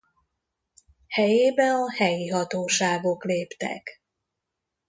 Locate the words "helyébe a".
1.07-1.91